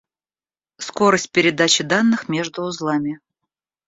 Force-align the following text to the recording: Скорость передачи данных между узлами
Скорость 0.79 1.29
передачи 1.31 1.83
данных 1.83 2.27
между 2.27 2.63
узлами 2.63 3.19